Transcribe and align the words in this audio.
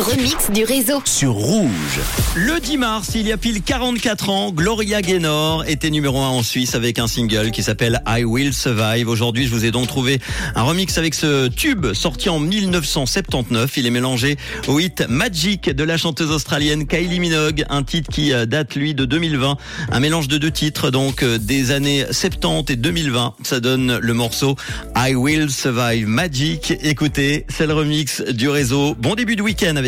remix 0.00 0.50
du 0.52 0.64
réseau. 0.64 1.02
Sur 1.04 1.32
Rouge. 1.32 2.00
Le 2.36 2.60
10 2.60 2.76
mars, 2.76 3.10
il 3.14 3.26
y 3.26 3.32
a 3.32 3.36
pile 3.36 3.62
44 3.62 4.30
ans, 4.30 4.52
Gloria 4.52 5.02
Gaynor 5.02 5.64
était 5.66 5.90
numéro 5.90 6.20
1 6.20 6.28
en 6.28 6.42
Suisse 6.42 6.74
avec 6.74 6.98
un 6.98 7.06
single 7.06 7.50
qui 7.50 7.62
s'appelle 7.62 8.00
I 8.06 8.24
Will 8.24 8.54
Survive. 8.54 9.08
Aujourd'hui, 9.08 9.46
je 9.46 9.50
vous 9.50 9.64
ai 9.64 9.70
donc 9.70 9.88
trouvé 9.88 10.20
un 10.54 10.62
remix 10.62 10.96
avec 10.98 11.14
ce 11.14 11.48
tube 11.48 11.92
sorti 11.94 12.28
en 12.28 12.38
1979. 12.38 13.76
Il 13.76 13.86
est 13.86 13.90
mélangé 13.90 14.36
au 14.68 14.78
hit 14.78 15.04
Magic 15.08 15.70
de 15.70 15.84
la 15.84 15.96
chanteuse 15.96 16.30
australienne 16.30 16.86
Kylie 16.86 17.20
Minogue, 17.20 17.64
un 17.68 17.82
titre 17.82 18.10
qui 18.10 18.32
euh, 18.32 18.46
date 18.46 18.76
lui 18.76 18.94
de 18.94 19.04
2020. 19.04 19.56
Un 19.90 20.00
mélange 20.00 20.28
de 20.28 20.38
deux 20.38 20.50
titres 20.50 20.90
donc 20.90 21.22
euh, 21.22 21.38
des 21.38 21.70
années 21.70 22.04
70 22.10 22.72
et 22.72 22.76
2020. 22.76 23.34
Ça 23.42 23.60
donne 23.60 23.98
le 23.98 24.14
morceau 24.14 24.54
I 24.96 25.14
Will 25.14 25.50
Survive 25.50 26.06
Magic. 26.06 26.74
Écoutez, 26.82 27.46
c'est 27.48 27.66
le 27.66 27.74
remix 27.74 28.20
du 28.20 28.48
réseau. 28.48 28.94
Bon 28.94 29.14
début 29.14 29.34
de 29.34 29.42
week-end 29.42 29.76
avec 29.76 29.87